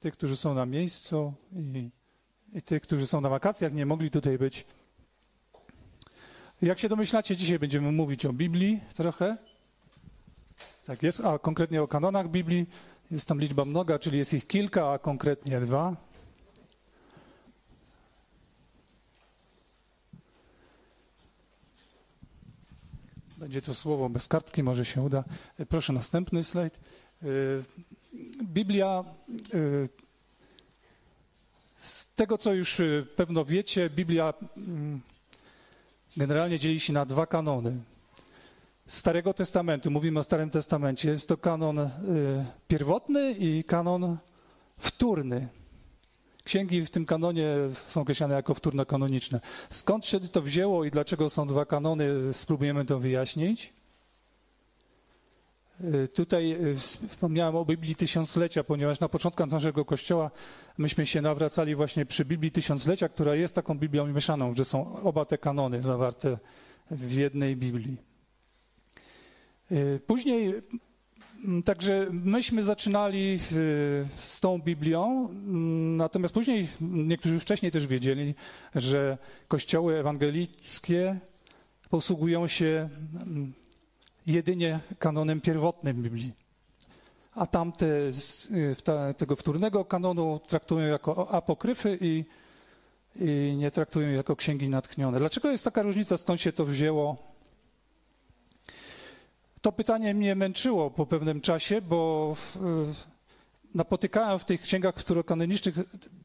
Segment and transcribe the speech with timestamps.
[0.00, 1.90] tych, którzy są na miejscu i,
[2.52, 4.66] i tych, którzy są na wakacjach, nie mogli tutaj być.
[6.62, 9.36] Jak się domyślacie, dzisiaj będziemy mówić o Biblii trochę.
[10.84, 12.66] Tak jest, a konkretnie o kanonach Biblii.
[13.10, 15.96] Jest tam liczba mnoga, czyli jest ich kilka, a konkretnie dwa.
[23.36, 25.24] Będzie to słowo bez kartki, może się uda.
[25.68, 26.80] Proszę następny slajd.
[28.14, 29.04] Y, Biblia,
[29.54, 29.88] y,
[31.76, 35.00] z tego co już y, pewno wiecie, Biblia mm,
[36.16, 37.76] generalnie dzieli się na dwa kanony.
[38.86, 41.90] Starego Testamentu, mówimy o Starym Testamencie, jest to kanon
[42.68, 44.16] pierwotny i kanon
[44.78, 45.48] wtórny.
[46.44, 49.40] Księgi w tym kanonie są określane jako wtórno-kanoniczne.
[49.70, 53.72] Skąd się to wzięło i dlaczego są dwa kanony, spróbujemy to wyjaśnić.
[55.84, 60.30] Y, tutaj y, wspomniałem o Biblii Tysiąclecia, ponieważ na początku naszego kościoła
[60.78, 65.24] myśmy się nawracali właśnie przy Biblii Tysiąclecia, która jest taką Biblią mieszaną, że są oba
[65.24, 66.38] te kanony zawarte
[66.90, 67.96] w jednej Biblii.
[69.72, 70.54] Y, później,
[71.44, 73.38] mm, także myśmy zaczynali
[74.16, 78.34] z tą Biblią, mm, natomiast później niektórzy wcześniej też wiedzieli,
[78.74, 81.20] że kościoły ewangelickie
[81.90, 83.52] posługują się mm,
[84.26, 86.32] jedynie kanonem pierwotnym Biblii.
[87.34, 87.86] A tamte
[88.84, 92.24] ta, tego wtórnego kanonu traktują jako apokryfy i,
[93.16, 95.18] i nie traktują jako księgi natchnione.
[95.18, 97.16] Dlaczego jest taka różnica, skąd się to wzięło?
[99.60, 102.36] To pytanie mnie męczyło po pewnym czasie, bo
[103.74, 104.94] napotykałem w tych księgach
[105.26, 105.74] kanonicznych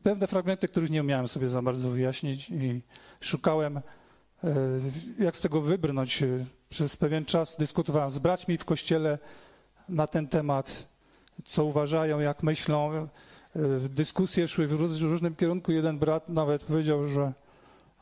[0.03, 2.81] pewne fragmenty, których nie umiałem sobie za bardzo wyjaśnić i
[3.21, 3.81] szukałem, e,
[5.19, 6.23] jak z tego wybrnąć.
[6.75, 9.17] Przez pewien czas dyskutowałem z braćmi w kościele
[9.89, 10.89] na ten temat,
[11.43, 12.91] co uważają, jak myślą.
[12.93, 13.07] E,
[13.89, 15.71] dyskusje szły w różnym kierunku.
[15.71, 17.33] Jeden brat nawet powiedział, że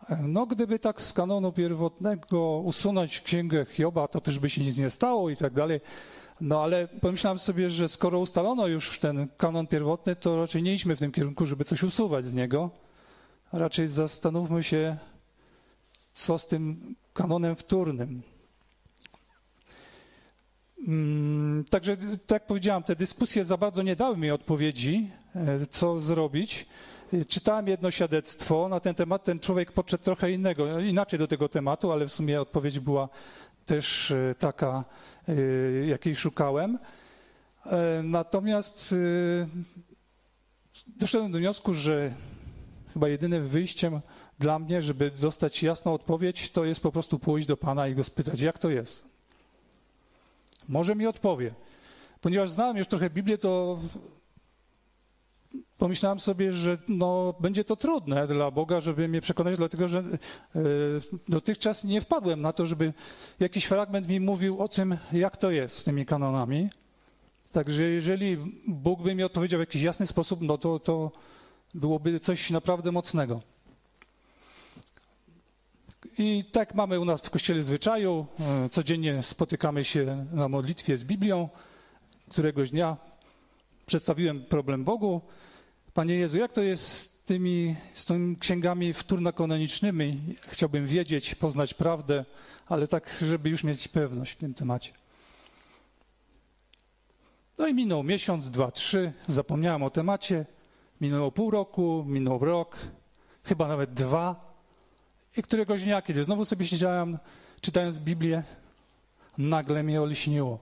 [0.09, 4.77] e, no gdyby tak z kanonu pierwotnego usunąć księgę Hioba, to też by się nic
[4.77, 5.81] nie stało i tak dalej.
[6.41, 10.95] No ale pomyślałem sobie, że skoro ustalono już ten kanon pierwotny, to raczej nie idźmy
[10.95, 12.69] w tym kierunku, żeby coś usuwać z niego.
[13.51, 14.97] Raczej zastanówmy się,
[16.13, 18.32] co z tym kanonem wtórnym.
[20.87, 25.99] Mm, także, tak jak powiedziałam, te dyskusje za bardzo nie dały mi odpowiedzi, e, co
[25.99, 26.65] zrobić.
[27.13, 29.23] E, czytałem jedno świadectwo na ten temat.
[29.23, 33.09] Ten człowiek podszedł trochę innego, inaczej do tego tematu, ale w sumie odpowiedź była
[33.65, 34.83] też e, taka,
[35.87, 36.79] jakiej szukałem.
[38.03, 38.95] Natomiast
[40.87, 42.11] doszedłem do wniosku, że
[42.93, 44.01] chyba jedynym wyjściem
[44.39, 48.03] dla mnie, żeby dostać jasną odpowiedź, to jest po prostu pójść do Pana i go
[48.03, 49.12] spytać, jak to jest.
[50.67, 51.51] Może mi odpowie.
[52.21, 53.77] Ponieważ znałem już trochę Biblię, to
[55.77, 60.03] pomyślałem sobie, że no, będzie to trudne dla Boga, żeby mnie przekonać, dlatego że e,
[61.27, 62.93] dotychczas nie wpadłem na to, żeby
[63.39, 66.69] jakiś fragment mi mówił o tym, jak to jest z tymi kanonami.
[67.51, 68.37] Także jeżeli
[68.67, 71.11] Bóg by mi odpowiedział w jakiś jasny sposób, no to, to
[71.73, 73.39] byłoby coś naprawdę mocnego.
[76.17, 78.25] I tak mamy u nas w kościele zwyczaju.
[78.39, 81.49] E, codziennie spotykamy się na modlitwie z Biblią.
[82.29, 82.97] Któregoś dnia
[83.85, 85.21] przedstawiłem problem Bogu.
[85.93, 90.19] Panie Jezu, jak to jest z tymi, z tymi księgami wtórno-kanonicznymi?
[90.47, 92.25] Chciałbym wiedzieć, poznać prawdę,
[92.67, 94.91] ale tak, żeby już mieć pewność w tym temacie.
[97.57, 100.45] No i minął miesiąc, dwa, trzy, zapomniałem o temacie.
[101.01, 102.77] Minęło pół roku, minął rok,
[103.43, 104.52] chyba nawet dwa.
[105.37, 107.17] I któregoś dnia, kiedy znowu sobie siedziałem,
[107.61, 108.43] czytając Biblię,
[109.37, 110.59] nagle mnie olśniło.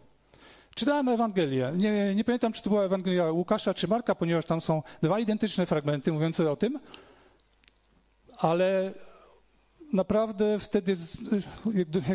[0.76, 1.72] Czytałem Ewangelię.
[1.78, 5.66] Nie, nie, pamiętam, czy to była Ewangelia Łukasza czy Marka, ponieważ tam są dwa identyczne
[5.66, 6.80] fragmenty mówiące o tym,
[8.38, 8.94] ale
[9.94, 10.96] naprawdę wtedy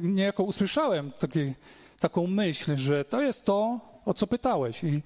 [0.02, 1.54] niejako usłyszałem taki,
[2.00, 4.84] taką myśl, że to jest to, o co pytałeś.
[4.84, 5.02] I,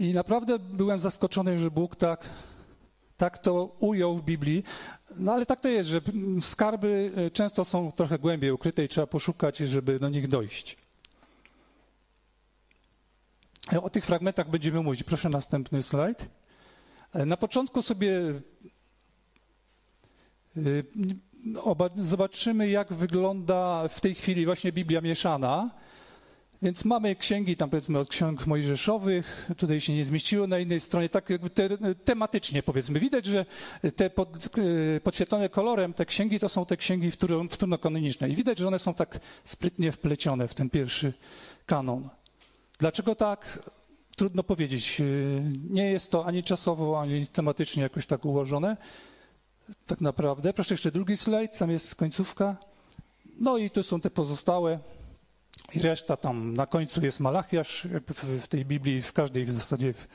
[0.00, 2.24] I naprawdę byłem zaskoczony, że Bóg tak
[3.16, 4.64] tak to ujął w Biblii.
[5.16, 6.00] No ale tak to jest, że
[6.40, 10.76] skarby e, często są trochę głębiej ukryte i trzeba poszukać, żeby do nich dojść.
[13.72, 15.02] E, o tych fragmentach będziemy mówić.
[15.02, 16.28] Proszę następny slajd.
[17.12, 18.40] E, na początku sobie
[21.96, 25.70] zobaczymy, jak wygląda w tej chwili właśnie Biblia mieszana.
[26.62, 31.08] Więc mamy księgi tam powiedzmy od ksiąg mojżeszowych, tutaj się nie zmieściło na innej stronie,
[31.08, 31.68] tak jakby te,
[32.04, 33.00] tematycznie powiedzmy.
[33.00, 33.46] Widać, że
[33.96, 34.48] te pod,
[35.02, 37.10] podświetlone kolorem te księgi to są te księgi
[37.50, 41.12] wtórno-kanoniczne i widać, że one są tak sprytnie wplecione w ten pierwszy
[41.66, 42.08] kanon.
[42.78, 43.62] Dlaczego tak?
[44.16, 45.00] trudno powiedzieć.
[45.00, 48.76] Y, nie jest to ani czasowo, ani tematycznie jakoś tak ułożone.
[49.86, 50.52] Tak naprawdę.
[50.52, 52.56] Proszę jeszcze drugi slajd, tam jest końcówka.
[53.40, 54.78] No i tu są te pozostałe.
[55.74, 57.88] I reszta tam na końcu jest Malachiasz.
[58.40, 60.08] W, tej Biblii, w każdej w zasadzie, w,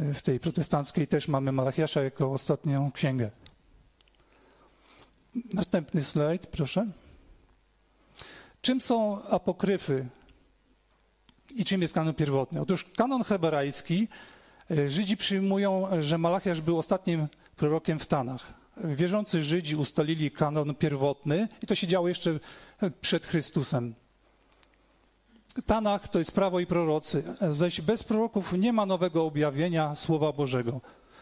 [0.00, 3.30] w tej protestanckiej też mamy Malachiasza jako ostatnią księgę.
[5.52, 6.86] Następny slajd, proszę.
[8.60, 10.06] Czym są apokryfy
[11.54, 12.60] i czym jest kanon pierwotny?
[12.60, 14.08] Otóż kanon hebrajski,
[14.70, 18.54] e, Żydzi przyjmują, że Malachiasz był ostatnim prorokiem w Tanach.
[18.84, 22.40] Wierzący Żydzi ustalili kanon pierwotny i to się działo jeszcze
[23.00, 23.94] przed Chrystusem.
[25.66, 30.80] Tanach to jest prawo i prorocy, zaś bez proroków nie ma nowego objawienia Słowa Bożego.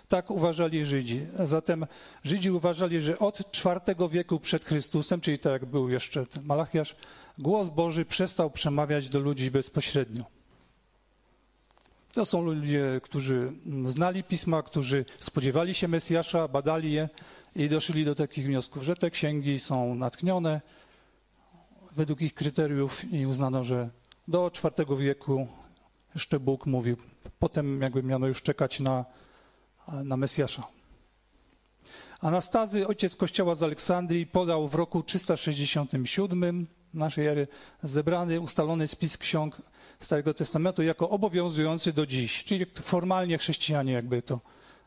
[0.08, 1.26] Tak uważali Żydzi.
[1.44, 1.86] Zatem
[2.24, 6.96] Żydzi uważali, że od IV wieku przed Chrystusem, czyli tak jak był jeszcze ten Malachiasz,
[7.38, 10.24] głos Boży przestał przemawiać do ludzi bezpośrednio.
[12.12, 13.52] To są ludzie, którzy
[13.84, 17.08] znali pisma, którzy spodziewali się Mesjasza, badali je
[17.56, 20.60] i doszli do takich wniosków, że te księgi są natchnione
[21.96, 23.90] według ich kryteriów i uznano, że
[24.30, 25.46] do IV wieku
[26.14, 26.96] jeszcze Bóg mówił.
[27.38, 29.04] Potem jakby miano już czekać na,
[30.04, 30.62] na Mesjasza.
[32.20, 37.48] Anastazy, ojciec kościoła z Aleksandrii, podał w roku 367 naszej ery
[37.82, 39.62] zebrany, ustalony spis ksiąg
[40.00, 44.40] Starego Testamentu jako obowiązujący do dziś, czyli formalnie chrześcijanie jakby to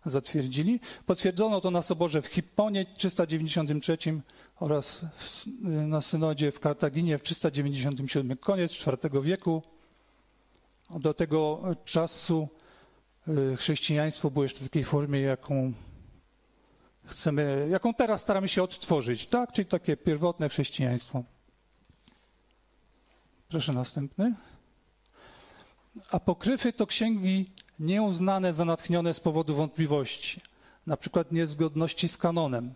[0.05, 0.79] zatwierdzili.
[1.05, 3.97] Potwierdzono to na soborze w Hipponie w 393
[4.59, 9.61] oraz w, na synodzie w Kartaginie w 397, koniec IV wieku.
[10.89, 12.47] Do tego czasu
[13.27, 15.73] y, chrześcijaństwo było jeszcze w takiej formie, jaką
[17.05, 19.51] chcemy, jaką teraz staramy się odtworzyć, tak?
[19.51, 21.23] Czyli takie pierwotne chrześcijaństwo.
[23.49, 24.33] Proszę następny.
[26.11, 27.49] Apokryfy to księgi
[27.79, 30.41] nieuznane za natchnione z powodu wątpliwości,
[30.87, 32.73] na przykład niezgodności z kanonem,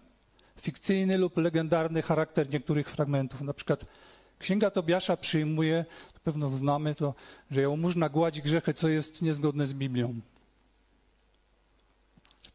[0.61, 3.41] fikcyjny lub legendarny charakter niektórych fragmentów.
[3.41, 3.85] Na przykład
[4.39, 7.13] Księga Tobiasza przyjmuje, to pewno znamy to,
[7.51, 10.19] że jałmużna gładzi grzechy, co jest niezgodne z Biblią.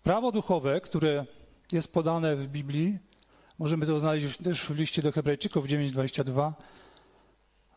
[0.02, 1.26] Prawo duchowe, które
[1.72, 2.98] jest podane w Biblii,
[3.58, 6.52] możemy to znaleźć też w liście do Hebrajczyków 9:22,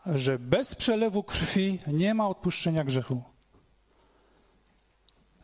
[0.05, 3.34] że bez przelewu krwi nie ma odpuszczenia grzechu.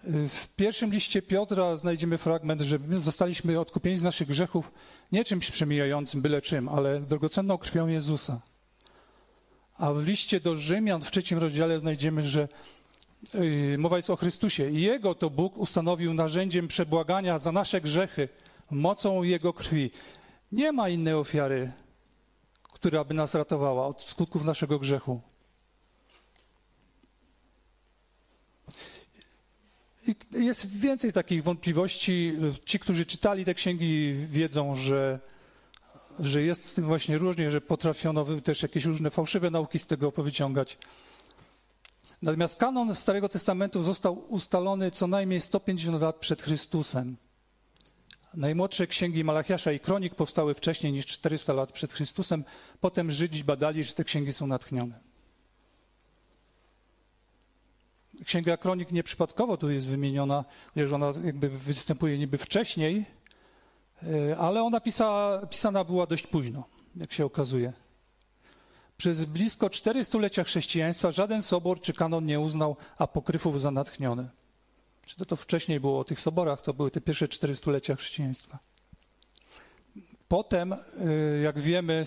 [0.03, 4.71] W pierwszym liście Piotra znajdziemy fragment, że my zostaliśmy odkupieni z naszych grzechów
[5.12, 8.42] nie czymś przemijającym, byle czym, ale drogocenną krwią Jezusa.
[9.77, 12.48] A w liście do Rzymian w trzecim rozdziale znajdziemy, że
[13.33, 14.71] yy, mowa jest o Chrystusie.
[14.71, 18.30] Jego to Bóg ustanowił narzędziem przebłagania za nasze grzechy
[18.71, 19.92] mocą Jego krwi.
[20.51, 21.71] Nie ma innej ofiary,
[22.63, 25.21] która by nas ratowała od skutków naszego grzechu.
[30.31, 32.38] Jest więcej takich wątpliwości.
[32.65, 35.19] Ci, którzy czytali te księgi, wiedzą, że,
[36.19, 40.12] że jest z tym właśnie różnie, że potrafiono też jakieś różne fałszywe nauki z tego
[40.12, 40.77] powyciągać.
[42.21, 47.18] Natomiast kanon Starego Testamentu został ustalony co najmniej 150 lat przed Chrystusem.
[48.33, 52.44] Najmłodsze księgi Malachiasza i Kronik powstały wcześniej niż 400 lat przed Chrystusem.
[52.81, 55.11] Potem Żydzi badali, że te księgi są natchnione.
[58.25, 63.06] Księga Kronik nieprzypadkowo tu jest wymieniona, chociaż ona jakby występuje niby wcześniej,
[64.04, 66.63] e, ale ona pisa, pisana była dość późno,
[66.95, 67.73] jak się okazuje.
[68.97, 74.30] Przez blisko cztery stulecia chrześcijaństwa żaden sobor czy kanon nie uznał apokryfów za natchnione.
[75.06, 78.59] Czy to, to wcześniej było o tych soborach, to były te pierwsze cztery stulecia chrześcijaństwa.
[80.28, 80.78] Potem, e,
[81.44, 82.04] jak wiemy,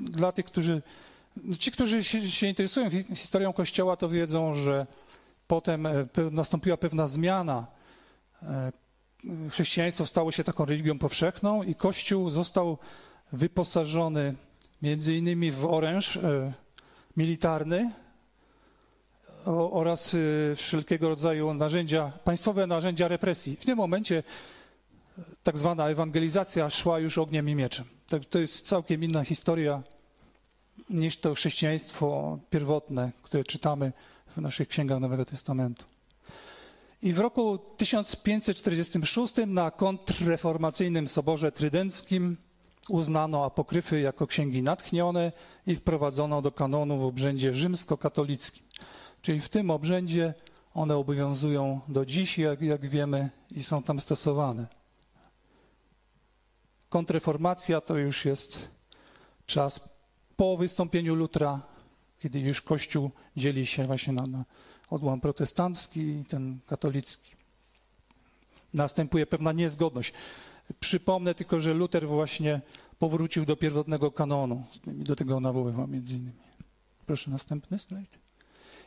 [0.00, 0.82] dla tych, którzy,
[1.58, 4.86] ci, którzy się, się interesują historią Kościoła, to wiedzą, że
[5.52, 5.92] Potem e,
[6.30, 7.66] nastąpiła pewna zmiana.
[8.42, 8.72] E,
[9.50, 12.78] chrześcijaństwo stało się taką religią powszechną i Kościół został
[13.32, 14.34] wyposażony
[14.82, 16.52] między innymi w oręż e,
[17.16, 17.92] militarny
[19.46, 20.16] oraz
[20.56, 23.56] wszelkiego rodzaju narzędzia, państwowe narzędzia represji.
[23.56, 24.22] W tym momencie
[25.42, 27.84] tak zwana ewangelizacja szła już ogniem i mieczem.
[28.08, 29.82] Tak, to jest całkiem inna historia
[30.90, 33.92] niż to chrześcijaństwo pierwotne, które czytamy
[34.36, 35.84] w naszych księgach Nowego Testamentu.
[37.02, 42.36] I w roku 1546 na kontrreformacyjnym Soborze Trydenckim
[42.88, 45.32] uznano apokryfy jako księgi natchnione
[45.66, 48.62] i wprowadzono do kanonu w obrzędzie rzymskokatolickim.
[49.22, 50.34] Czyli w tym obrzędzie
[50.74, 54.66] one obowiązują do dziś, jak, jak wiemy, i są tam stosowane.
[56.88, 58.70] Kontreformacja to już jest
[59.46, 59.88] czas
[60.36, 61.71] po wystąpieniu Lutra
[62.22, 64.44] kiedy już Kościół dzieli się właśnie na, na
[64.90, 67.30] odłam protestancki i ten katolicki.
[68.74, 70.12] Następuje pewna niezgodność.
[70.80, 72.60] Przypomnę tylko, że Luter właśnie
[72.98, 74.64] powrócił do pierwotnego kanonu.
[74.86, 76.42] Do tego nawoływał między innymi.
[77.06, 78.18] Proszę następny slajd.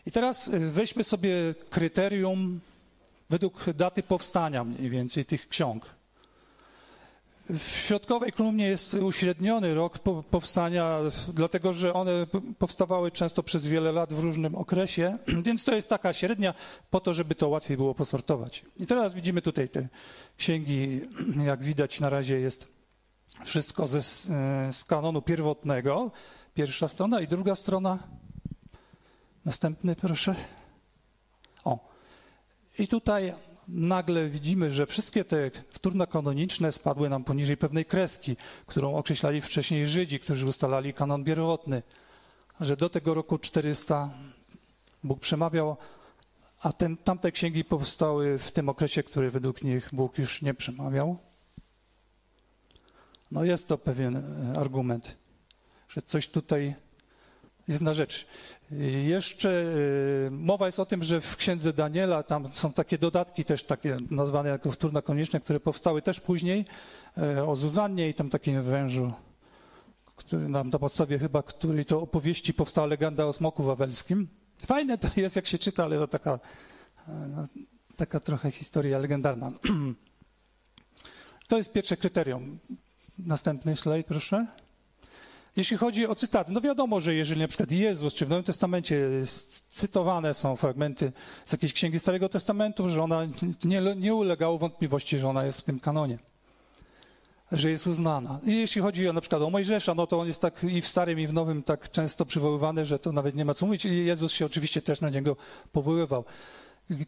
[0.06, 2.60] I teraz weźmy sobie kryterium
[3.30, 5.86] według daty powstania mniej więcej tych ksiąg.
[7.50, 10.00] W środkowej kolumnie jest uśredniony rok
[10.32, 11.00] powstania,
[11.34, 12.12] dlatego że one
[12.60, 16.54] powstawały często przez wiele lat w różnym okresie, więc to jest taka średnia
[16.90, 18.66] po to, żeby to łatwiej było posortować.
[18.78, 19.88] I teraz widzimy tutaj te
[20.38, 21.02] księgi,
[21.50, 22.68] jak widać na razie jest
[23.44, 24.02] wszystko ze,
[24.72, 26.12] z kanonu pierwotnego,
[26.54, 28.00] pierwsza strona i druga strona.
[29.46, 30.36] Następny proszę.
[31.64, 31.80] O.
[32.80, 33.34] I tutaj
[33.68, 39.88] nagle widzimy, że wszystkie te wtórne kanoniczne spadły nam poniżej pewnej kreski, którą określali wcześniej
[39.88, 41.84] Żydzi, którzy ustalali kanon pierwotny,
[42.60, 44.10] że do tego roku 400
[45.04, 45.78] Bóg przemawiał,
[46.62, 51.18] a ten, tamte księgi powstały w tym okresie, który według nich Bóg już nie przemawiał.
[53.32, 55.18] No jest to pewien e, argument,
[55.90, 56.76] że coś tutaj
[57.68, 58.28] jest na rzecz.
[59.06, 59.50] Jeszcze
[60.28, 63.98] y, mowa jest o tym, że w księdze Daniela tam są takie dodatki też takie
[64.12, 66.66] nazwane jako wtórna konieczne, które powstały też później
[67.18, 69.08] y, o Zuzannie i tam takim wężu,
[70.16, 74.28] który nam na podstawie chyba której to opowieści powstała legenda o smoku wawelskim.
[74.66, 77.44] Fajne to jest, jak się czyta, ale to taka, y, no,
[77.96, 79.52] taka trochę historia legendarna.
[81.48, 82.60] To jest pierwsze kryterium.
[83.20, 84.48] Następny slajd, proszę.
[85.56, 89.10] Jeśli chodzi o cytaty, no wiadomo, że jeżeli na przykład Jezus, czy w Nowym Testamencie
[89.70, 91.12] cytowane są fragmenty
[91.46, 93.28] z jakiejś księgi Starego Testamentu, że ona
[93.64, 96.18] nie, nie ulegało wątpliwości, że ona jest w tym kanonie,
[97.52, 98.40] że jest uznana.
[98.44, 100.88] I jeśli chodzi o na przykład o Mojżesza, no to on jest tak i w
[100.88, 103.86] Starym, i w Nowym tak często przywoływany, że to nawet nie ma co mówić.
[103.86, 105.36] I Jezus się oczywiście też na niego
[105.72, 106.26] powoływał.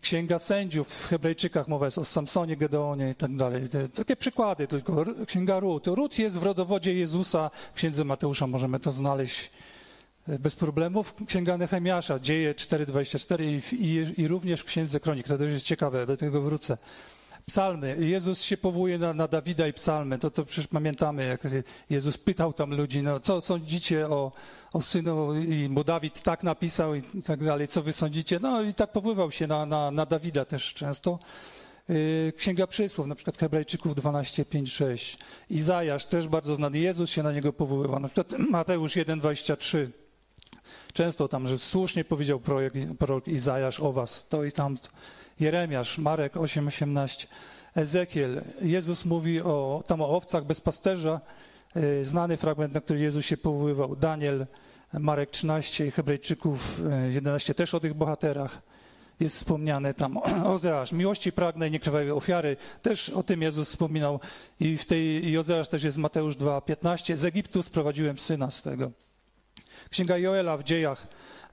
[0.01, 3.63] Księga Sędziów w Hebrajczykach mowa jest o Samsonie, Gedeonie i tak dalej.
[3.93, 5.05] Takie przykłady tylko.
[5.27, 5.87] Księga Rut.
[5.87, 7.51] Rut jest w rodowodzie Jezusa.
[7.71, 9.51] W Księdze Mateusza możemy to znaleźć
[10.27, 11.13] e, bez problemów.
[11.27, 15.27] Księga Nehemiasza, Dzieje 4,24 i, i, i również w Księdze Kronik.
[15.27, 16.77] To też jest ciekawe, do tego wrócę.
[17.49, 17.97] Psalmy.
[17.99, 20.17] Jezus się powołuje na, na, Dawida i psalmy.
[20.17, 21.47] To, to przecież pamiętamy, jak
[21.89, 24.31] Jezus pytał tam ludzi, no, co sądzicie o,
[24.73, 28.39] o synu, i, bo Dawid tak napisał i, tak dalej, co wy sądzicie?
[28.39, 31.19] No i tak powoływał się na, na, na Dawida też często.
[31.89, 35.17] Y, Księga Przysłów, na przykład Hebrajczyków 12, 5, 6.
[35.49, 36.79] Izajasz też bardzo znany.
[36.79, 37.99] Jezus się na niego powoływał.
[37.99, 39.91] Na przykład Mateusz 1, 23.
[40.93, 44.89] Często tam, że słusznie powiedział prorok, prorok Izajasz o was, to i tamto.
[45.39, 47.27] Jeremiasz, Marek 8:18,
[47.75, 48.41] Ezekiel.
[48.61, 51.21] Jezus mówi o, tam o owcach bez pasterza,
[51.75, 53.95] e, znany fragment, na który Jezus się powoływał.
[53.95, 54.45] Daniel,
[54.93, 58.61] Marek 13 Hebrajczyków 11 też o tych bohaterach
[59.19, 60.17] jest wspomniane tam.
[60.55, 64.19] Ozeasz, miłości pragnę, nie krwawej ofiary, też o tym Jezus wspominał
[64.59, 67.15] i w tej Ozeasz też jest Mateusz 2:15.
[67.15, 68.91] Z Egiptu sprowadziłem syna swego.
[69.89, 71.07] Księga Joela w dziejach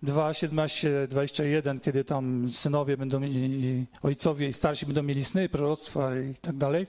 [0.04, 6.16] 2, 17, 21, kiedy tam synowie będą mieli, ojcowie i starsi będą mieli sny, proroctwa
[6.16, 6.87] i tak dalej.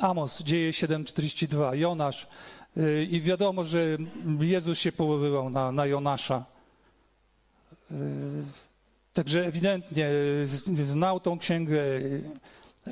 [0.00, 2.26] Amos, dzieje 7,42, Jonasz.
[2.76, 3.96] Y, I wiadomo, że
[4.40, 6.44] Jezus się powoływał na, na Jonasza.
[7.90, 7.94] Y,
[9.12, 10.10] także ewidentnie
[10.74, 11.82] znał tą księgę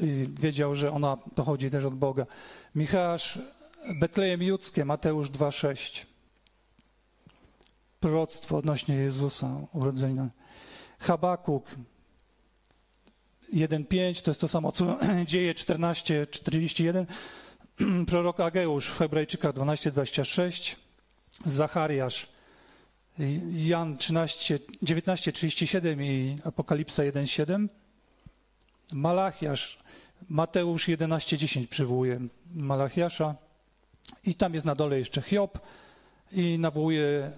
[0.00, 2.26] i wiedział, że ona pochodzi też od Boga.
[2.74, 3.38] Michałasz,
[4.00, 6.09] Betlejem Judzkie, Mateusz 2,6
[8.00, 10.28] proroctwo odnośnie Jezusa, urodzenia.
[10.98, 11.76] Habakuk
[13.54, 17.06] 1.5 to jest to samo, co dzieje 14.41.
[18.08, 20.76] Prorok Ageusz w Hebrajczykach 12.26.
[21.44, 22.28] Zachariasz
[23.52, 27.68] Jan 13, 19:37 i Apokalipsa 1:7.
[28.92, 29.78] Malachiasz,
[30.28, 32.20] Mateusz 11:10 przywołuje
[32.54, 33.34] Malachiasza
[34.24, 35.58] i tam jest na dole jeszcze Hiob
[36.32, 37.32] i nawołuje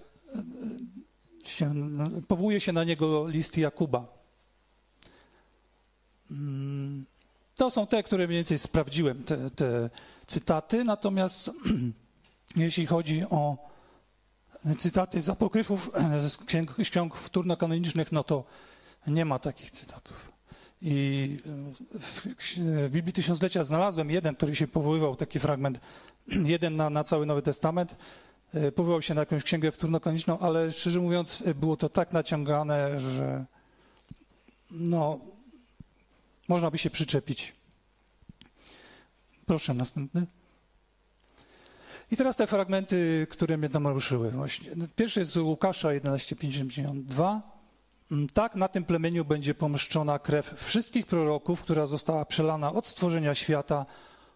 [1.45, 1.75] się,
[2.29, 4.07] powołuje się na niego list Jakuba.
[6.31, 7.07] Mm,
[7.55, 9.91] to są te, które mniej więcej sprawdziłem, te, te
[10.27, 11.51] cytaty, natomiast
[12.57, 13.57] jeśli chodzi o
[14.79, 15.91] cytaty z apokryfów,
[16.29, 18.45] z ksiąg, ksiąg wtórno-kanonicznych, no to
[19.07, 20.33] nie ma takich cytatów.
[20.85, 21.37] I
[22.01, 22.27] w,
[22.89, 25.81] w Biblii Tysiąclecia znalazłem jeden, który się powoływał, taki fragment,
[26.55, 27.97] jeden na, na cały Nowy Testament, E,
[28.75, 33.45] powołał się na jakąś księgę wtórnokoniczną, ale szczerze mówiąc e, było to tak naciągane, że
[34.71, 35.21] no,
[36.49, 37.55] można by się przyczepić.
[39.47, 40.27] Proszę, następny.
[42.11, 44.31] I teraz te fragmenty, które mnie tam ruszyły.
[44.31, 44.71] Właśnie.
[44.97, 47.41] Pierwszy jest z Łukasza 11:52.
[48.11, 53.35] Mm, tak na tym plemieniu będzie pomszczona krew wszystkich proroków, która została przelana od stworzenia
[53.35, 53.87] świata,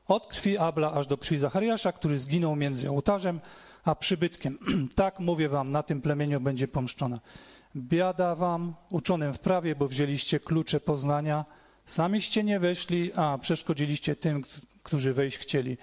[0.08, 3.40] od krwi Abla aż do krwi Zachariasza, który zginął między ołtarzem
[3.86, 4.58] a przybytkiem.
[4.94, 7.20] tak mówię wam, na tym plemieniu będzie pomszczona.
[7.76, 11.44] Biada wam, uczonym w prawie, bo wzięliście klucze poznania,
[11.86, 14.42] samiście nie weszli, a przeszkodziliście tym,
[14.82, 15.76] którzy wejść chcieli.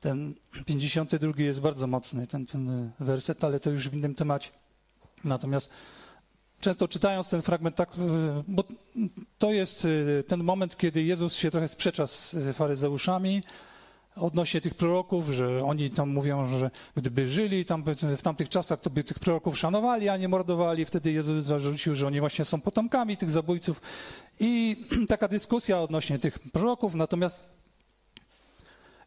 [0.00, 0.34] Ten
[0.66, 4.50] 52 jest bardzo mocny, ten, ten werset, ale to już w innym temacie.
[5.24, 5.70] Natomiast
[6.60, 8.64] często czytając ten fragment, tak, e, bo
[9.38, 9.86] to jest
[10.18, 13.42] e, ten moment, kiedy Jezus się trochę sprzecza z faryzeuszami
[14.16, 17.84] odnośnie tych proroków, że oni tam mówią, że gdyby żyli tam
[18.16, 20.84] w tamtych czasach, to by tych proroków szanowali, a nie mordowali.
[20.84, 23.80] Wtedy Jezus zarzucił, że oni właśnie są potomkami tych zabójców.
[24.40, 24.76] I
[25.08, 27.42] taka dyskusja odnośnie tych proroków, natomiast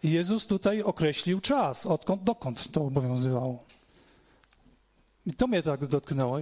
[0.03, 3.63] Jezus tutaj określił czas, odkąd dokąd to obowiązywało.
[5.25, 6.39] I to mnie tak dotknęło.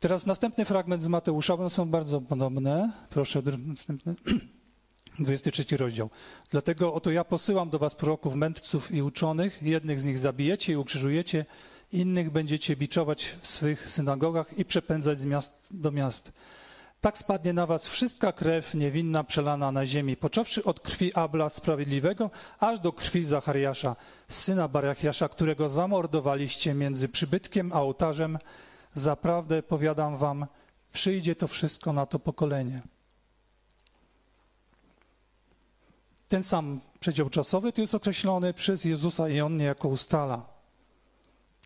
[0.00, 2.92] Teraz następny fragment z Mateusza, one są bardzo podobne.
[3.10, 4.14] Proszę, następny.
[5.24, 6.10] 23 rozdział.
[6.50, 9.62] Dlatego oto ja posyłam do was proroków, mędrców i uczonych.
[9.62, 11.44] Jednych z nich zabijecie i ukrzyżujecie,
[11.92, 16.32] innych będziecie biczować w swych synagogach i przepędzać z miast do miast.
[17.00, 22.30] Tak spadnie na was wszystka krew niewinna przelana na ziemi, począwszy od krwi Abla Sprawiedliwego,
[22.58, 23.96] aż do krwi Zachariasza,
[24.28, 28.38] syna Barachiasza, którego zamordowaliście między przybytkiem a ołtarzem.
[28.94, 30.46] Zaprawdę powiadam wam,
[30.92, 32.82] przyjdzie to wszystko na to pokolenie.
[36.30, 40.46] Ten sam przedział czasowy tu jest określony przez Jezusa i on niejako ustala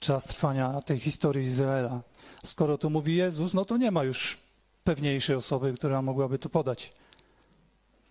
[0.01, 2.03] czas trwania tej historii Izraela.
[2.45, 4.39] Skoro to mówi Jezus, no to nie ma już
[4.85, 6.93] pewniejszej osoby, która mogłaby to podać.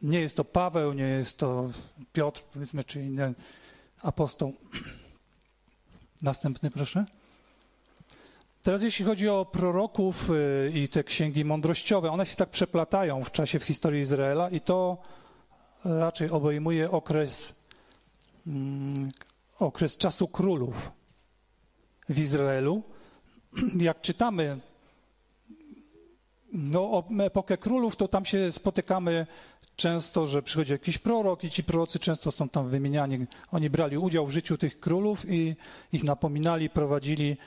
[0.01, 1.69] Nie jest to Paweł, nie jest to
[2.13, 3.33] Piotr, powiedzmy, czy inny
[4.01, 4.53] apostoł.
[6.21, 7.05] Następny, proszę.
[8.61, 13.31] Teraz jeśli chodzi o proroków y, i te księgi mądrościowe, one się tak przeplatają w
[13.31, 14.97] czasie w historii Izraela i to
[15.85, 17.55] raczej obejmuje okres,
[18.47, 19.09] mm,
[19.59, 20.91] okres czasu królów
[22.09, 22.83] w Izraelu.
[23.79, 24.59] Jak czytamy
[26.53, 29.27] no, epokę królów, to tam się spotykamy
[29.75, 33.25] często, że przychodzi jakiś prorok i ci prorocy często są tam wymieniani.
[33.51, 35.55] Oni brali udział w życiu tych królów i
[35.91, 37.37] ich napominali, prowadzili.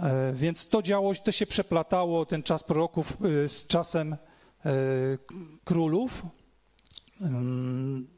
[0.00, 4.18] E, więc to działo, to się przeplatało, ten czas proroków e, z czasem e,
[5.64, 6.22] królów.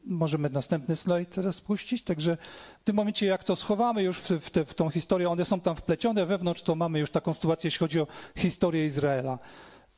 [0.05, 2.03] Możemy następny slajd teraz puścić.
[2.03, 2.37] Także
[2.81, 5.75] w tym momencie, jak to schowamy już w, te, w tą historię, one są tam
[5.75, 9.39] wplecione wewnątrz, to mamy już taką sytuację, jeśli chodzi o historię Izraela.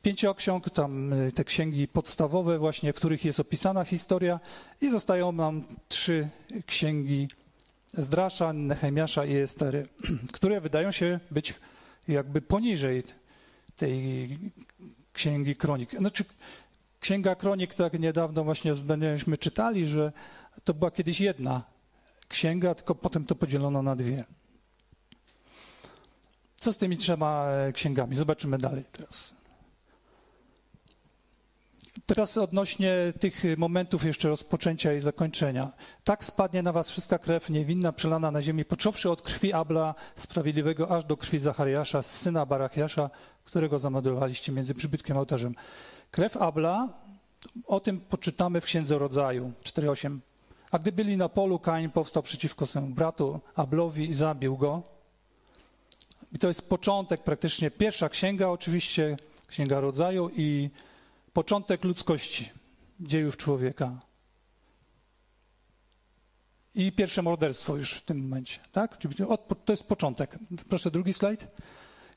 [0.02, 4.40] Pięcioksiąg, tam y, te księgi podstawowe właśnie, w których jest opisana historia
[4.80, 6.28] i zostają nam trzy
[6.66, 7.28] księgi
[7.88, 9.88] Zdrasza, Nehemiasza i Estery,
[10.34, 11.54] które wydają się być
[12.08, 13.02] jakby poniżej
[13.76, 14.28] tej
[15.12, 15.90] księgi kronik.
[15.90, 16.24] Znaczy,
[17.04, 20.12] Księga Kronik, tak niedawno właśnie zdaniaśmy czytali, że
[20.64, 21.62] to była kiedyś jedna
[22.28, 24.24] księga, tylko potem to podzielono na dwie.
[26.56, 28.16] Co z tymi trzema e, księgami?
[28.16, 29.34] Zobaczymy dalej teraz.
[32.06, 35.72] Teraz odnośnie tych momentów jeszcze rozpoczęcia i zakończenia.
[36.04, 40.96] Tak spadnie na was wszystka krew niewinna przelana na ziemi, począwszy od krwi Abla Sprawiedliwego,
[40.96, 43.10] aż do krwi Zachariasza, syna Barachiasza,
[43.44, 45.54] którego zamordowaliście między przybytkiem a ołtarzem.
[46.14, 46.88] Krew Abla,
[47.66, 50.18] o tym poczytamy w Księdze Rodzaju 4.8.
[50.70, 54.82] A gdy byli na polu, Kain powstał przeciwko swemu bratu Ablowi i zabił go.
[56.32, 60.70] I to jest początek, praktycznie pierwsza księga, oczywiście, Księga Rodzaju i
[61.32, 62.50] początek ludzkości,
[63.00, 63.98] dziejów człowieka.
[66.74, 68.98] I pierwsze morderstwo już w tym momencie, tak?
[69.64, 70.38] To jest początek.
[70.68, 71.46] Proszę drugi slajd.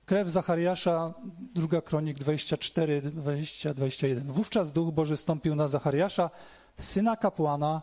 [0.08, 1.14] Krew Zachariasza,
[1.54, 4.28] druga kronik 24, 20, 21.
[4.28, 6.30] Wówczas Duch Boży stąpił na Zachariasza,
[6.78, 7.82] syna kapłana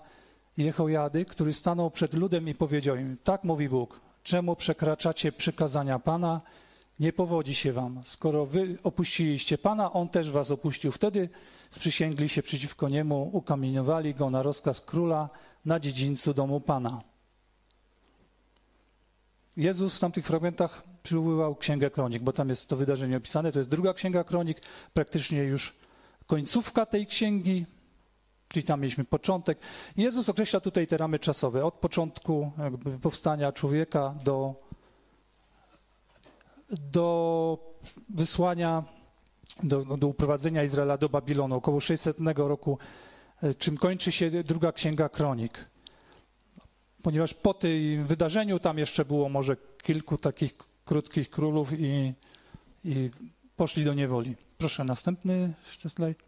[0.57, 6.41] Jehojady, który stanął przed ludem i powiedział im, tak mówi Bóg, czemu przekraczacie przykazania Pana,
[7.01, 8.01] nie powodzi się wam.
[8.05, 10.93] Skoro wy opuściliście Pana, On też was opuścił.
[10.93, 11.29] Wtedy
[11.71, 15.29] sprzysięgli się przeciwko Niemu, ukamieniowali Go na rozkaz króla
[15.65, 17.14] na dziedzińcu domu Pana.
[19.57, 23.53] Jezus w tamtych fragmentach przywoływał Księgę Kronik, bo tam jest to wydarzenie opisane.
[23.53, 24.61] To jest druga Księga Kronik,
[24.93, 25.75] praktycznie już
[26.27, 27.67] końcówka tej księgi,
[28.49, 29.59] czyli tam mieliśmy początek.
[29.97, 32.53] Jezus określa tutaj te ramy czasowe, od początku
[33.03, 34.55] powstania człowieka do,
[36.71, 37.59] do
[38.09, 38.85] wysłania,
[39.63, 42.79] do, do uprowadzenia Izraela do Babilonu, około 600 roku,
[43.59, 45.74] czym kończy się druga Księga Kronik
[47.05, 52.13] ponieważ po tym wydarzeniu tam jeszcze było może kilku takich krótkich królów i,
[52.85, 53.11] i
[53.57, 54.37] poszli do niewoli.
[54.59, 56.23] Proszę następny jeszcze slajd.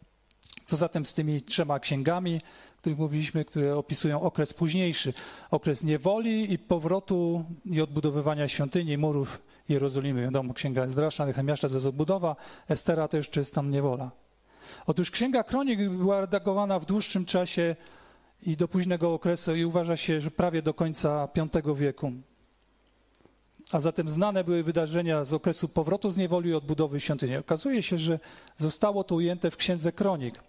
[0.66, 2.40] Co zatem z tymi trzema księgami,
[2.76, 5.12] o których mówiliśmy, które opisują okres późniejszy,
[5.50, 10.22] okres niewoli i powrotu i odbudowywania świątyni, murów Jerozolimy.
[10.22, 12.36] Wiadomo, księga Ezdrasza, Nehemiasza to jest odbudowa,
[12.68, 14.10] Estera to jeszcze jest tam niewola.
[14.86, 17.76] Otóż księga Kronik była redagowana w dłuższym czasie
[18.42, 21.28] i do późnego okresu i uważa się, że prawie do końca
[21.64, 22.12] V wieku.
[23.72, 27.36] A zatem znane były wydarzenia z okresu powrotu z niewoli i odbudowy świątyni.
[27.36, 28.18] Okazuje się, że
[28.58, 30.40] zostało to ujęte w księdze Kronik,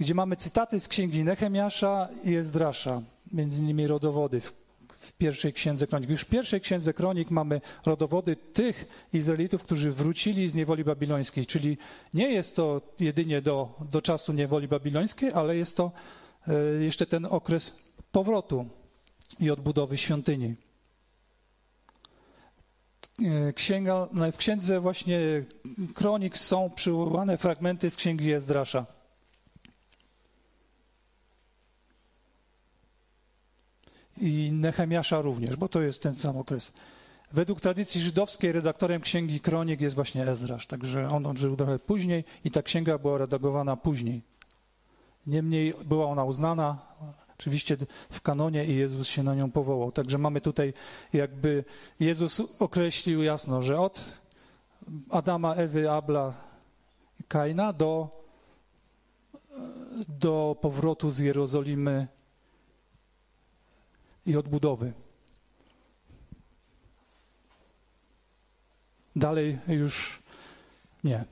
[0.00, 4.52] gdzie mamy cytaty z księgi Nehemiasza i Ezdrasza, między innymi rodowody w,
[5.18, 6.10] pierwszej księdze Kronik.
[6.10, 11.78] Już w pierwszej księdze Kronik mamy rodowody tych Izraelitów, którzy wrócili z niewoli babilońskiej, czyli
[12.14, 15.92] nie jest to jedynie do, do czasu niewoli babilońskiej, ale jest to
[16.80, 18.66] jeszcze ten okres powrotu
[19.40, 20.56] i odbudowy świątyni.
[23.24, 25.44] E, księga, no, w księdze właśnie
[25.94, 28.86] kronik są przywołane fragmenty z księgi Ezdrasza.
[34.20, 36.72] I Nehemiasza również, bo to jest ten sam okres.
[37.32, 42.50] Według tradycji żydowskiej redaktorem księgi kronik jest właśnie Ezdrasz, także on żył trochę później i
[42.50, 44.35] ta księga była redagowana później.
[45.26, 46.78] Niemniej była ona uznana
[47.38, 47.76] oczywiście
[48.10, 49.92] w kanonie i Jezus się na nią powołał.
[49.92, 50.74] Także mamy tutaj
[51.12, 51.64] jakby
[52.00, 54.18] Jezus określił jasno, że od
[55.10, 56.34] Adama, Ewy, Abla
[57.20, 58.10] i Kaina do,
[60.08, 62.06] do powrotu z Jerozolimy
[64.26, 64.92] i odbudowy.
[69.16, 70.22] Dalej już
[71.04, 71.24] nie.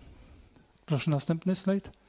[0.86, 2.03] Proszę następny slajd.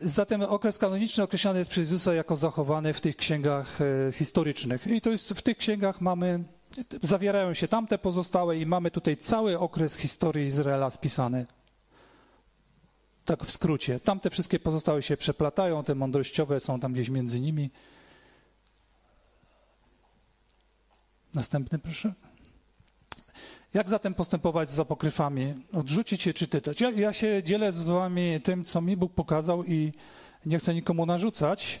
[0.00, 4.86] Zatem okres kanoniczny określany jest przez Jezusa jako zachowany w tych księgach e, historycznych.
[4.86, 6.44] I to jest w tych księgach mamy,
[7.02, 11.46] zawierają się tamte pozostałe i mamy tutaj cały okres historii Izraela spisany.
[13.24, 14.00] Tak w skrócie.
[14.00, 17.70] Tamte wszystkie pozostałe się przeplatają, te mądrościowe są tam gdzieś między nimi.
[21.34, 22.12] Następny proszę.
[23.76, 25.54] Jak zatem postępować z apokryfami?
[25.72, 26.80] Odrzucić je czy czytać?
[26.80, 29.92] Ja, ja się dzielę z wami tym, co mi Bóg pokazał i
[30.46, 31.80] nie chcę nikomu narzucać.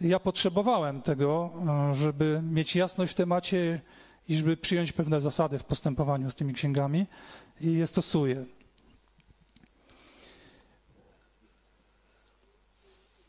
[0.00, 1.50] Ja potrzebowałem tego,
[1.90, 3.80] e, żeby mieć jasność w temacie
[4.28, 7.06] i żeby przyjąć pewne zasady w postępowaniu z tymi księgami
[7.60, 8.44] i je stosuję.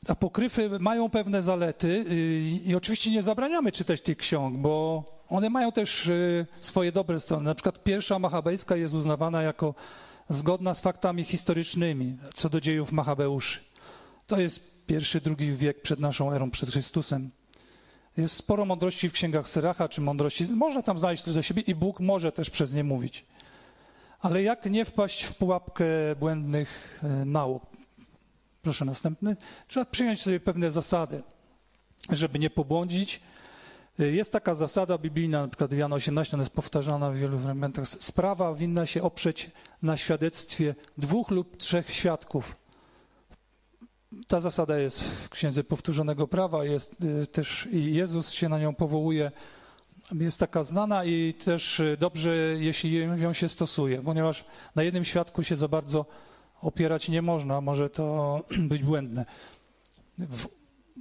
[0.07, 5.71] Apokryfy mają pewne zalety i, i oczywiście nie zabraniamy czytać tych ksiąg, bo one mają
[5.71, 7.43] też y, swoje dobre strony.
[7.43, 9.75] Na przykład pierwsza machabejska jest uznawana jako
[10.29, 13.59] zgodna z faktami historycznymi co do dziejów Machabeuszy.
[14.27, 17.31] To jest pierwszy, drugi wiek przed naszą erą, przed Chrystusem.
[18.17, 20.45] Jest sporo mądrości w księgach Syracha, czy mądrości.
[20.45, 23.25] Można tam znaleźć coś za siebie i Bóg może też przez nie mówić.
[24.19, 25.85] Ale jak nie wpaść w pułapkę
[26.19, 27.63] błędnych y, nauk?
[28.61, 29.37] Proszę następny.
[29.67, 31.23] Trzeba przyjąć sobie pewne zasady,
[32.09, 33.21] żeby nie pobłądzić,
[33.99, 37.87] jest taka zasada biblijna, na przykład Jana 18, ona jest powtarzana w wielu fragmentach.
[37.87, 42.55] Sprawa winna się oprzeć na świadectwie dwóch lub trzech świadków.
[44.27, 48.75] Ta zasada jest w Księdze Powtórzonego Prawa, jest y, też i Jezus się na nią
[48.75, 49.31] powołuje.
[50.11, 55.43] Jest taka znana i też y, dobrze, jeśli ją się stosuje, ponieważ na jednym świadku
[55.43, 56.05] się za bardzo
[56.61, 58.39] opierać nie można, może to
[58.71, 59.25] być błędne.
[60.17, 60.47] W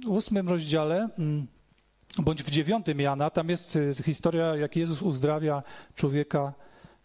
[0.07, 1.47] ósmym rozdziale mm,
[2.17, 5.63] bądź w dziewiątym Jana, tam jest y, historia, jak Jezus uzdrawia
[5.95, 6.53] człowieka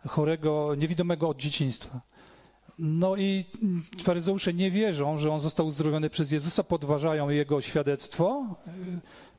[0.08, 2.00] chorego, niewidomego od dzieciństwa.
[2.78, 3.44] No i
[4.02, 8.70] faryzeusze nie wierzą, że on został uzdrowiony przez Jezusa, podważają jego świadectwo, y,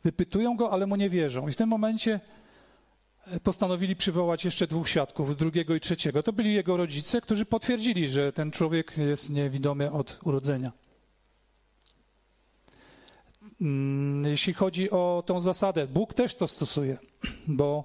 [0.04, 1.48] wypytują go, ale mu nie wierzą.
[1.48, 2.20] I w tym momencie
[3.34, 6.24] y, postanowili przywołać jeszcze dwóch świadków, drugiego i trzeciego.
[6.24, 10.72] To byli jego rodzice, którzy potwierdzili, że ten człowiek jest niewidomy od urodzenia.
[14.36, 16.98] Jeśli chodzi o tą zasadę, Bóg też to stosuje,
[17.48, 17.84] bo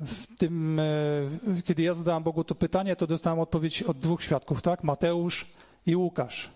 [0.00, 4.62] w tym, e, kiedy ja zadałem Bogu to pytanie, to dostałem odpowiedź od dwóch świadków,
[4.62, 4.84] tak?
[4.84, 5.46] Mateusz
[5.86, 6.50] i Łukasz.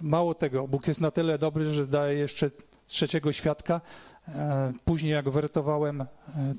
[0.00, 2.50] Mało tego, Bóg jest na tyle dobry, że daje jeszcze
[2.86, 3.80] trzeciego świadka.
[4.28, 6.06] E, później, jak wertowałem, e,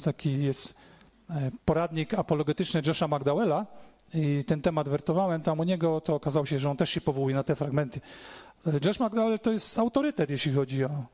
[0.04, 0.74] taki jest
[1.66, 3.66] poradnik apologetyczny Josha McDowella
[4.14, 7.36] i ten temat wertowałem tam u niego, to okazało się, że on też się powołuje
[7.36, 8.02] na te fragmenty.
[8.86, 11.06] Josh McDowell to jest autorytet, jeśli chodzi o,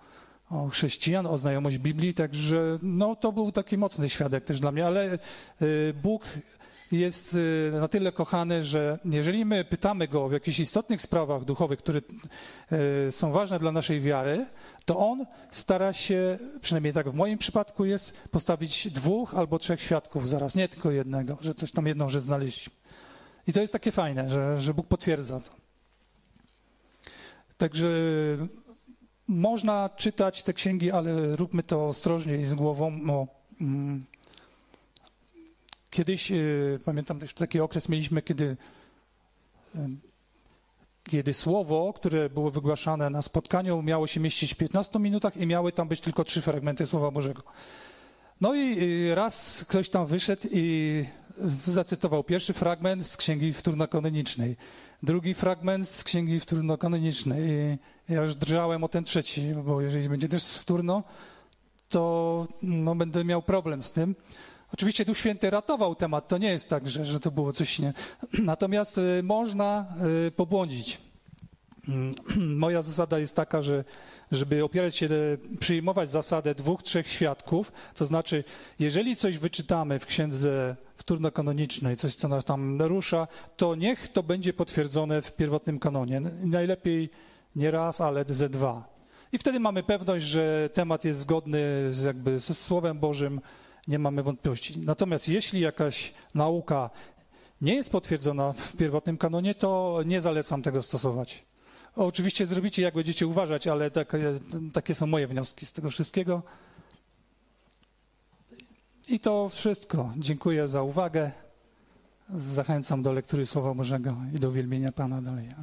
[0.49, 4.85] o chrześcijan, o znajomość Biblii, także no, to był taki mocny świadek też dla mnie,
[4.85, 5.19] ale
[5.61, 6.23] y, Bóg
[6.91, 11.79] jest y, na tyle kochany, że jeżeli my pytamy Go w jakichś istotnych sprawach duchowych,
[11.79, 12.01] które
[13.07, 14.45] y, są ważne dla naszej wiary,
[14.85, 20.29] to On stara się, przynajmniej tak w moim przypadku jest, postawić dwóch albo trzech świadków
[20.29, 22.73] zaraz, nie tylko jednego, że coś tam jedną rzecz znaleźliśmy.
[23.47, 25.64] I to jest takie fajne, że, że Bóg potwierdza to.
[27.57, 27.87] Także
[29.27, 32.87] można czytać te księgi, ale róbmy to ostrożnie i z głową.
[33.61, 34.03] Mm,
[35.89, 38.57] kiedyś, y, pamiętam też taki okres mieliśmy, kiedy,
[39.75, 39.79] y,
[41.03, 45.71] kiedy słowo, które było wygłaszane na spotkaniu, miało się mieścić w 15 minutach i miały
[45.71, 47.43] tam być tylko trzy fragmenty Słowa Bożego.
[48.41, 51.05] No i y, raz ktoś tam wyszedł i
[51.65, 54.55] zacytował pierwszy fragment z Księgi Wtórno-Kanonicznej,
[55.03, 57.39] drugi fragment z Księgi Wtórno-Kanonicznej.
[58.09, 61.03] I ja już drżałem o ten trzeci, bo jeżeli będzie też wtórno,
[61.89, 64.15] to no, będę miał problem z tym.
[64.73, 67.93] Oczywiście Duch Święty ratował temat, to nie jest tak, że, że to było coś nie.
[68.43, 69.95] Natomiast y, można
[70.27, 71.01] y, pobłądzić.
[71.89, 72.13] Mm,
[72.59, 73.83] Moja zasada jest taka, że
[74.31, 75.09] żeby opierać się,
[75.59, 78.43] przyjmować zasadę dwóch, trzech świadków, to znaczy,
[78.79, 84.53] jeżeli coś wyczytamy w księdze wtórno-kanonicznej, coś, co nas tam narusza, to niech to będzie
[84.53, 86.21] potwierdzone w pierwotnym kanonie.
[86.43, 87.09] Najlepiej
[87.55, 88.95] nie raz, ale ze dwa.
[89.31, 93.41] I wtedy mamy pewność, że temat jest zgodny z, jakby ze Słowem Bożym,
[93.87, 94.79] nie mamy wątpliwości.
[94.79, 96.89] Natomiast jeśli jakaś nauka
[97.61, 101.45] nie jest potwierdzona w pierwotnym kanonie, to nie zalecam tego stosować.
[101.95, 104.33] Oczywiście zrobicie, jak będziecie uważać, ale takie,
[104.73, 106.43] takie są moje wnioski z tego wszystkiego.
[109.09, 110.13] I to wszystko.
[110.17, 111.31] Dziękuję za uwagę.
[112.29, 115.55] Zachęcam do lektury Słowa Bożego i do uwielbienia Pana dalej.